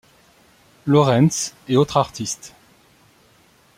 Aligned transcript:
Laurens 0.87 1.53
et 1.67 1.77
autres 1.77 1.97
artistes. 1.97 2.55